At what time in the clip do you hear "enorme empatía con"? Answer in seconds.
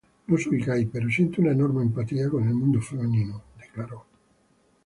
1.51-2.47